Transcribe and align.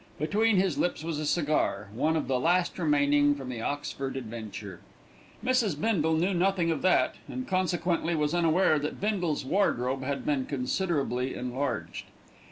Between 0.17 0.55
his 0.57 0.79
lips 0.79 1.03
was 1.03 1.19
a 1.19 1.27
cigar, 1.27 1.89
one 1.93 2.15
of 2.15 2.27
the 2.27 2.39
last 2.39 2.79
remaining 2.79 3.35
from 3.35 3.49
the 3.49 3.61
Oxford 3.61 4.17
adventure. 4.17 4.79
Mrs. 5.45 5.79
Bindle 5.79 6.15
knew 6.15 6.33
nothing 6.33 6.71
of 6.71 6.81
that, 6.81 7.17
and 7.27 7.47
consequently 7.47 8.15
was 8.15 8.33
unaware 8.33 8.79
that 8.79 8.99
Bindle's 8.99 9.45
wardrobe 9.45 10.01
had 10.03 10.25
been 10.25 10.47
considerably 10.47 11.35
enlarged. 11.35 12.05